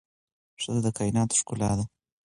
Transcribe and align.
ښځه 0.61 0.79
د 0.85 0.87
کائناتو 0.97 1.37
ښکلا 1.39 1.71
ده 1.77 1.85